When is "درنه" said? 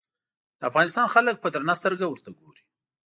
1.53-1.73